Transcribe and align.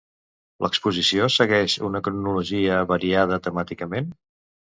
L'exposició 0.65 1.27
segueix 1.33 1.75
una 1.89 2.01
cronologia 2.07 2.81
variada 2.93 3.41
temàticament? 3.51 4.11